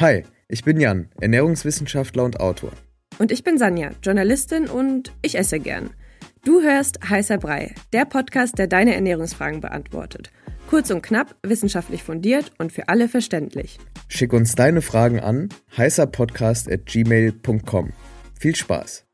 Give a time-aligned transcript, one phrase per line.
[0.00, 2.72] Hi, ich bin Jan, Ernährungswissenschaftler und Autor.
[3.18, 5.90] Und ich bin Sanja, Journalistin und ich esse gern.
[6.42, 10.30] Du hörst Heißer Brei, der Podcast, der deine Ernährungsfragen beantwortet.
[10.70, 13.78] Kurz und knapp, wissenschaftlich fundiert und für alle verständlich.
[14.08, 17.92] Schick uns deine Fragen an heißerpodcast.gmail.com.
[18.38, 19.04] Viel Spaß!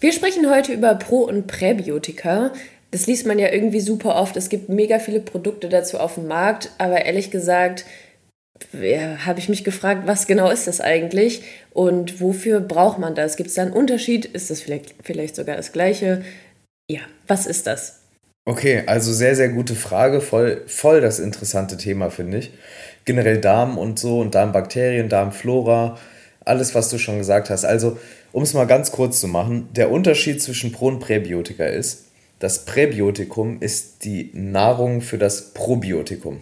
[0.00, 2.50] Wir sprechen heute über Pro- und Präbiotika.
[2.90, 4.36] Das liest man ja irgendwie super oft.
[4.36, 7.84] Es gibt mega viele Produkte dazu auf dem Markt, aber ehrlich gesagt,
[8.72, 13.36] ja, habe ich mich gefragt, was genau ist das eigentlich und wofür braucht man das?
[13.36, 14.24] Gibt es da einen Unterschied?
[14.26, 16.22] Ist das vielleicht, vielleicht sogar das gleiche?
[16.90, 18.00] Ja, was ist das?
[18.46, 20.20] Okay, also sehr, sehr gute Frage.
[20.20, 22.50] Voll, voll das interessante Thema, finde ich.
[23.04, 25.98] Generell Darm und so und Darmbakterien, Darmflora,
[26.44, 27.64] alles, was du schon gesagt hast.
[27.64, 27.98] Also,
[28.32, 32.06] um es mal ganz kurz zu machen, der Unterschied zwischen Pro- und Präbiotika ist,
[32.40, 36.40] das Präbiotikum ist die Nahrung für das Probiotikum.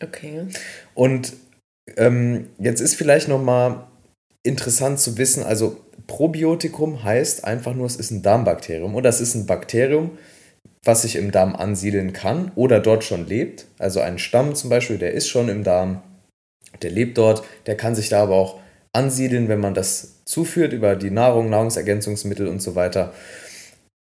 [0.00, 0.46] Okay.
[0.94, 1.32] Und
[1.96, 3.86] ähm, jetzt ist vielleicht nochmal
[4.44, 9.34] interessant zu wissen, also Probiotikum heißt einfach nur, es ist ein Darmbakterium oder es ist
[9.34, 10.18] ein Bakterium,
[10.84, 13.66] was sich im Darm ansiedeln kann oder dort schon lebt.
[13.78, 16.02] Also ein Stamm zum Beispiel, der ist schon im Darm,
[16.82, 18.60] der lebt dort, der kann sich da aber auch
[18.92, 23.14] ansiedeln, wenn man das zuführt über die Nahrung, Nahrungsergänzungsmittel und so weiter.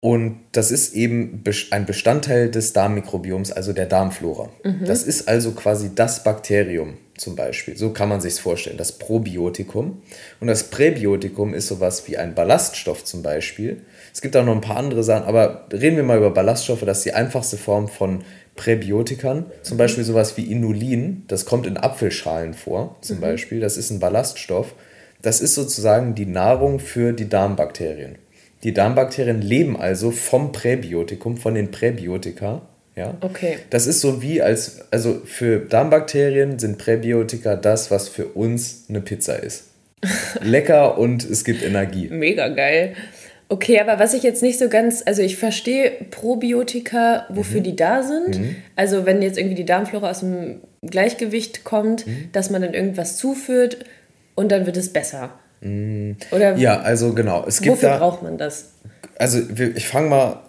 [0.04, 4.50] Und das ist eben ein Bestandteil des Darmmikrobioms, also der Darmflora.
[4.64, 4.86] Mhm.
[4.86, 7.78] Das ist also quasi das Bakterium zum Beispiel.
[7.78, 10.02] So kann man sich es vorstellen, das Probiotikum.
[10.40, 13.84] Und das Präbiotikum ist sowas wie ein Ballaststoff zum Beispiel.
[14.12, 16.82] Es gibt auch noch ein paar andere Sachen, aber reden wir mal über Ballaststoffe.
[16.82, 18.24] Das ist die einfachste Form von
[18.56, 19.46] Präbiotikern.
[19.62, 19.80] Zum mhm.
[19.80, 21.26] Beispiel sowas wie Inulin.
[21.28, 23.22] Das kommt in Apfelschalen vor, zum mhm.
[23.22, 23.60] Beispiel.
[23.60, 24.74] Das ist ein Ballaststoff.
[25.22, 28.18] Das ist sozusagen die Nahrung für die Darmbakterien.
[28.64, 32.62] Die Darmbakterien leben also vom Präbiotikum, von den Präbiotika.
[32.96, 33.16] Ja?
[33.22, 33.58] Okay.
[33.70, 39.02] Das ist so wie als, also für Darmbakterien sind Präbiotika das, was für uns eine
[39.02, 39.66] Pizza ist.
[40.42, 42.10] Lecker und es gibt Energie.
[42.10, 42.96] Mega geil.
[43.50, 47.66] Okay, aber was ich jetzt nicht so ganz, also ich verstehe Probiotika, wofür mhm.
[47.66, 48.40] die da sind.
[48.40, 48.56] Mhm.
[48.76, 52.30] Also wenn jetzt irgendwie die Darmflora aus dem Gleichgewicht kommt, mhm.
[52.32, 53.86] dass man dann irgendwas zuführt
[54.36, 55.32] und dann wird es besser.
[55.62, 56.12] Mm.
[56.32, 57.46] Oder ja, also genau.
[57.48, 58.72] Es gibt wofür da, braucht man das?
[59.18, 59.40] Also
[59.76, 60.40] ich fange mal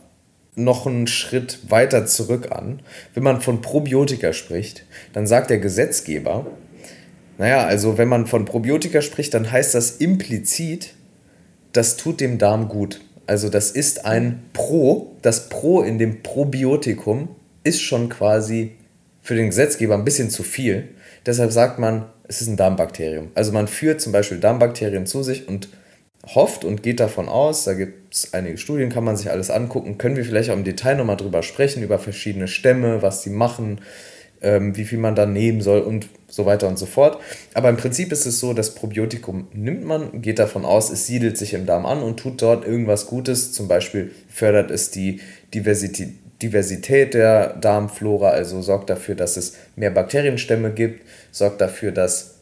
[0.55, 2.81] noch einen Schritt weiter zurück an.
[3.15, 6.47] Wenn man von Probiotika spricht, dann sagt der Gesetzgeber,
[7.39, 10.95] naja, also wenn man von Probiotika spricht, dann heißt das implizit,
[11.72, 13.01] das tut dem Darm gut.
[13.27, 17.28] Also das ist ein Pro, das Pro in dem Probiotikum
[17.65, 18.72] ist schon quasi
[19.22, 20.89] für den Gesetzgeber ein bisschen zu viel.
[21.27, 23.31] Deshalb sagt man, es ist ein Darmbakterium.
[23.34, 25.69] Also man führt zum Beispiel Darmbakterien zu sich und
[26.34, 29.99] hofft und geht davon aus, da gibt es einige Studien, kann man sich alles angucken,
[29.99, 33.81] können wir vielleicht auch im Detail nochmal drüber sprechen, über verschiedene Stämme, was die machen,
[34.41, 37.19] ähm, wie viel man da nehmen soll und so weiter und so fort.
[37.54, 41.37] Aber im Prinzip ist es so, das Probiotikum nimmt man, geht davon aus, es siedelt
[41.37, 43.53] sich im Darm an und tut dort irgendwas Gutes.
[43.53, 45.21] Zum Beispiel fördert es die
[45.54, 52.34] Diversität, Diversität der Darmflora, also sorgt dafür, dass es mehr Bakterienstämme gibt, sorgt dafür, dass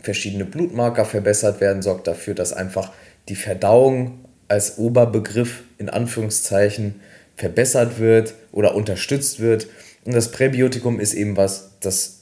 [0.00, 2.92] verschiedene Blutmarker verbessert werden, sorgt dafür, dass einfach
[3.28, 7.00] die Verdauung als Oberbegriff in Anführungszeichen
[7.36, 9.66] verbessert wird oder unterstützt wird.
[10.04, 12.20] Und das Präbiotikum ist eben was, das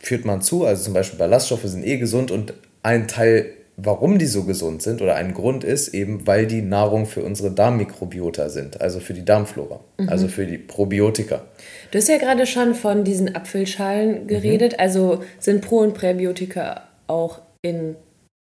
[0.00, 0.64] führt man zu.
[0.64, 3.52] Also zum Beispiel Ballaststoffe sind eh gesund und ein Teil
[3.84, 7.50] warum die so gesund sind oder ein Grund ist eben, weil die Nahrung für unsere
[7.50, 10.08] Darmmikrobiota sind, also für die Darmflora, mhm.
[10.08, 11.42] also für die Probiotika.
[11.90, 14.80] Du hast ja gerade schon von diesen Apfelschalen geredet, mhm.
[14.80, 17.96] also sind Pro- und Präbiotika auch in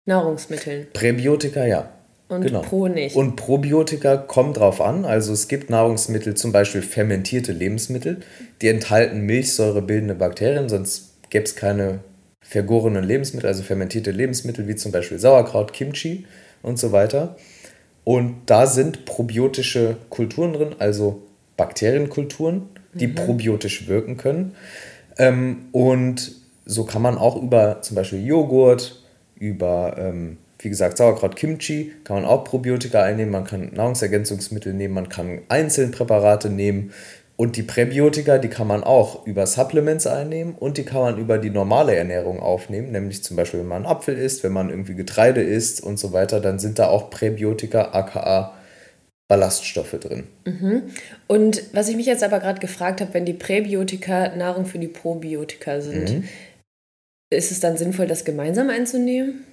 [0.06, 0.88] Nahrungsmitteln?
[0.92, 1.90] Präbiotika ja.
[2.28, 2.60] Und genau.
[2.60, 3.16] Pro nicht.
[3.16, 5.04] Und Probiotika kommt drauf an.
[5.04, 8.18] Also es gibt Nahrungsmittel, zum Beispiel fermentierte Lebensmittel,
[8.62, 12.00] die enthalten milchsäurebildende Bakterien, sonst gäbe es keine
[12.50, 16.26] vergorenen Lebensmittel, also fermentierte Lebensmittel wie zum Beispiel Sauerkraut, Kimchi
[16.62, 17.36] und so weiter.
[18.02, 21.22] Und da sind probiotische Kulturen drin, also
[21.56, 22.62] Bakterienkulturen,
[22.92, 23.14] die mhm.
[23.14, 24.56] probiotisch wirken können.
[25.16, 26.32] Ähm, und
[26.64, 29.00] so kann man auch über zum Beispiel Joghurt,
[29.36, 34.94] über, ähm, wie gesagt, Sauerkraut, Kimchi, kann man auch Probiotika einnehmen, man kann Nahrungsergänzungsmittel nehmen,
[34.94, 36.92] man kann einzelne Präparate nehmen,
[37.40, 41.38] und die Präbiotika, die kann man auch über Supplements einnehmen und die kann man über
[41.38, 44.94] die normale Ernährung aufnehmen, nämlich zum Beispiel, wenn man einen Apfel isst, wenn man irgendwie
[44.94, 48.54] Getreide isst und so weiter, dann sind da auch Präbiotika, aka
[49.26, 50.24] Ballaststoffe drin.
[50.44, 50.82] Mhm.
[51.28, 54.88] Und was ich mich jetzt aber gerade gefragt habe, wenn die Präbiotika Nahrung für die
[54.88, 56.28] Probiotika sind, mhm.
[57.32, 59.46] ist es dann sinnvoll, das gemeinsam einzunehmen?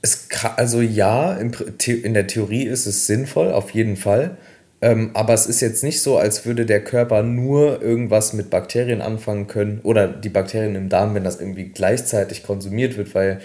[0.00, 1.52] Es kann, also ja, in,
[1.86, 4.38] in der Theorie ist es sinnvoll, auf jeden Fall.
[4.82, 9.00] Ähm, aber es ist jetzt nicht so, als würde der Körper nur irgendwas mit Bakterien
[9.00, 13.40] anfangen können oder die Bakterien im Darm, wenn das irgendwie gleichzeitig konsumiert wird, weil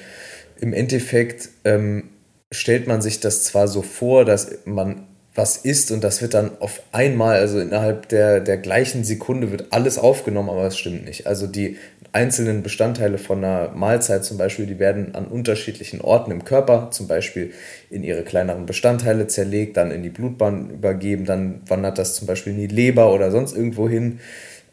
[0.60, 2.10] im Endeffekt ähm,
[2.52, 6.52] stellt man sich das zwar so vor, dass man was isst und das wird dann
[6.60, 11.26] auf einmal, also innerhalb der, der gleichen Sekunde wird alles aufgenommen, aber das stimmt nicht.
[11.26, 11.78] Also die
[12.12, 17.08] einzelnen Bestandteile von einer Mahlzeit zum Beispiel, die werden an unterschiedlichen Orten im Körper, zum
[17.08, 17.54] Beispiel
[17.90, 22.52] in ihre kleineren Bestandteile zerlegt, dann in die Blutbahn übergeben, dann wandert das zum Beispiel
[22.54, 24.20] in die Leber oder sonst irgendwo hin.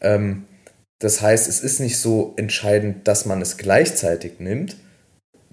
[0.01, 0.43] Ähm,
[0.99, 4.75] das heißt, es ist nicht so entscheidend, dass man es gleichzeitig nimmt.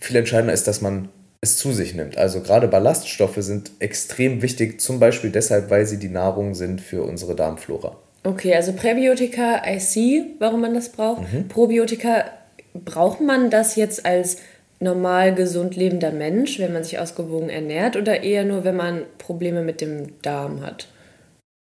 [0.00, 1.08] Viel entscheidender ist, dass man
[1.46, 2.18] es zu sich nimmt.
[2.18, 7.02] Also gerade Ballaststoffe sind extrem wichtig, zum Beispiel deshalb, weil sie die Nahrung sind für
[7.02, 7.96] unsere Darmflora.
[8.24, 11.22] Okay, also Präbiotika, I see, warum man das braucht.
[11.32, 11.48] Mhm.
[11.48, 12.24] Probiotika,
[12.74, 14.38] braucht man das jetzt als
[14.80, 19.62] normal gesund lebender Mensch, wenn man sich ausgewogen ernährt, oder eher nur, wenn man Probleme
[19.62, 20.88] mit dem Darm hat?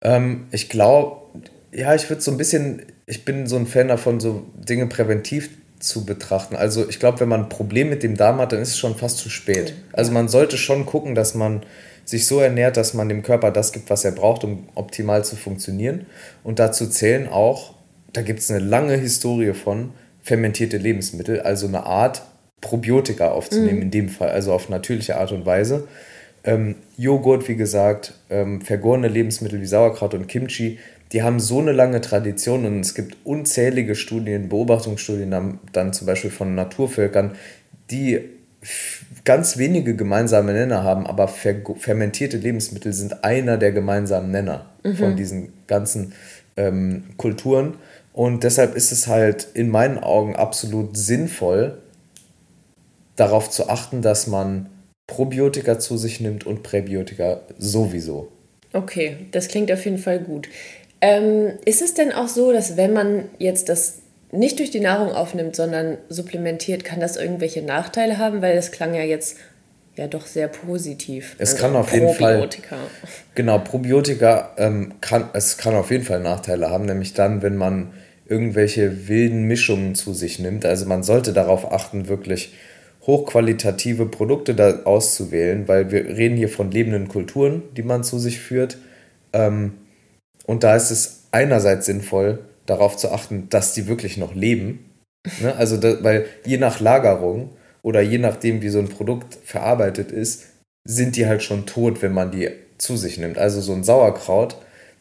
[0.02, 1.20] Ähm, ich glaube,
[1.72, 5.50] ja, ich würde so ein bisschen, ich bin so ein Fan davon, so Dinge präventiv
[5.78, 6.56] zu betrachten.
[6.56, 8.96] Also ich glaube, wenn man ein Problem mit dem Darm hat, dann ist es schon
[8.96, 9.74] fast zu spät.
[9.92, 11.62] Also man sollte schon gucken, dass man
[12.04, 15.36] sich so ernährt, dass man dem Körper das gibt, was er braucht, um optimal zu
[15.36, 16.06] funktionieren.
[16.42, 17.74] Und dazu zählen auch,
[18.12, 19.92] da gibt es eine lange Historie von,
[20.22, 22.22] fermentierte Lebensmittel, also eine Art
[22.60, 23.82] Probiotika aufzunehmen, mhm.
[23.82, 25.86] in dem Fall, also auf natürliche Art und Weise.
[26.44, 30.78] Ähm, Joghurt, wie gesagt, ähm, vergorene Lebensmittel wie Sauerkraut und Kimchi
[31.14, 36.30] die haben so eine lange Tradition und es gibt unzählige Studien, Beobachtungsstudien dann, zum Beispiel
[36.30, 37.36] von Naturvölkern,
[37.92, 38.20] die
[39.24, 44.96] ganz wenige gemeinsame Nenner haben, aber fer fermentierte Lebensmittel sind einer der gemeinsamen Nenner mhm.
[44.96, 46.14] von diesen ganzen
[46.56, 47.74] ähm, Kulturen.
[48.12, 51.78] Und deshalb ist es halt in meinen Augen absolut sinnvoll,
[53.14, 54.68] darauf zu achten, dass man
[55.06, 58.32] Probiotika zu sich nimmt und Präbiotika sowieso.
[58.72, 60.48] Okay, das klingt auf jeden Fall gut.
[61.04, 63.98] Ähm, ist es denn auch so, dass wenn man jetzt das
[64.32, 68.40] nicht durch die Nahrung aufnimmt, sondern supplementiert, kann das irgendwelche Nachteile haben?
[68.40, 69.36] Weil das klang ja jetzt
[69.96, 71.36] ja doch sehr positiv.
[71.36, 72.48] Es also kann auf jeden Fall.
[73.34, 77.92] Genau, Probiotika ähm, kann, es kann auf jeden Fall Nachteile haben, nämlich dann, wenn man
[78.26, 80.64] irgendwelche wilden Mischungen zu sich nimmt.
[80.64, 82.54] Also man sollte darauf achten, wirklich
[83.02, 88.40] hochqualitative Produkte da auszuwählen, weil wir reden hier von lebenden Kulturen, die man zu sich
[88.40, 88.78] führt.
[89.34, 89.74] Ähm,
[90.44, 94.90] und da ist es einerseits sinnvoll, darauf zu achten, dass die wirklich noch leben.
[95.40, 95.54] Ne?
[95.56, 97.50] Also, da, weil je nach Lagerung
[97.82, 100.44] oder je nachdem, wie so ein Produkt verarbeitet ist,
[100.86, 103.38] sind die halt schon tot, wenn man die zu sich nimmt.
[103.38, 104.56] Also so ein Sauerkraut,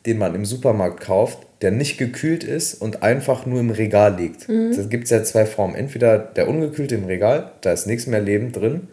[0.05, 4.49] den man im Supermarkt kauft, der nicht gekühlt ist und einfach nur im Regal liegt.
[4.49, 4.75] Mhm.
[4.75, 5.75] Da gibt es ja zwei Formen.
[5.75, 8.87] Entweder der ungekühlte im Regal, da ist nichts mehr Leben drin,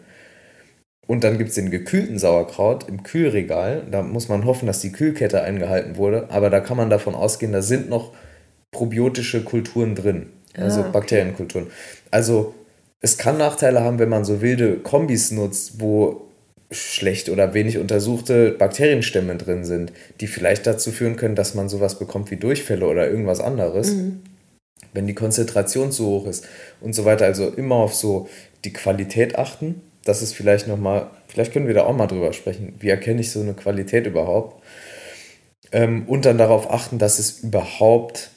[1.11, 3.83] und dann gibt es den gekühlten Sauerkraut im Kühlregal.
[3.91, 6.29] Da muss man hoffen, dass die Kühlkette eingehalten wurde.
[6.29, 8.13] Aber da kann man davon ausgehen, da sind noch
[8.71, 10.27] probiotische Kulturen drin.
[10.55, 10.91] Also ah, okay.
[10.93, 11.67] Bakterienkulturen.
[12.11, 12.55] Also
[13.01, 16.29] es kann Nachteile haben, wenn man so wilde Kombis nutzt, wo
[16.71, 19.91] schlecht oder wenig untersuchte Bakterienstämme drin sind,
[20.21, 23.91] die vielleicht dazu führen können, dass man sowas bekommt wie Durchfälle oder irgendwas anderes.
[23.91, 24.21] Mhm.
[24.93, 26.47] Wenn die Konzentration zu hoch ist
[26.79, 27.25] und so weiter.
[27.25, 28.29] Also immer auf so
[28.63, 32.73] die Qualität achten das ist vielleicht nochmal, vielleicht können wir da auch mal drüber sprechen.
[32.79, 34.61] Wie erkenne ich so eine Qualität überhaupt?
[35.71, 38.31] Ähm, und dann darauf achten, dass es überhaupt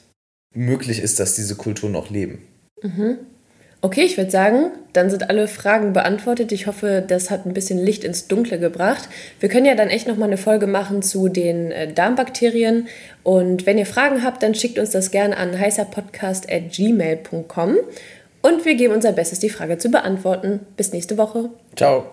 [0.53, 2.47] möglich ist, dass diese Kulturen noch leben.
[2.81, 3.17] Mhm.
[3.81, 6.51] Okay, ich würde sagen, dann sind alle Fragen beantwortet.
[6.51, 9.07] Ich hoffe, das hat ein bisschen Licht ins Dunkle gebracht.
[9.39, 12.87] Wir können ja dann echt nochmal eine Folge machen zu den äh, Darmbakterien.
[13.21, 17.77] Und wenn ihr Fragen habt, dann schickt uns das gerne an heißerpodcast.gmail.com.
[18.45, 20.59] Und wir geben unser Bestes, die Frage zu beantworten.
[20.77, 21.49] Bis nächste Woche.
[21.75, 22.11] Ciao.